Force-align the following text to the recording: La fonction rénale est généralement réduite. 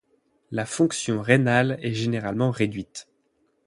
La 0.49 0.65
fonction 0.65 1.21
rénale 1.21 1.77
est 1.83 1.93
généralement 1.93 2.49
réduite. 2.49 3.07